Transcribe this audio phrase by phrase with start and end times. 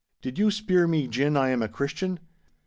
[0.23, 2.17] 'Do you speer me gin I am a Christian?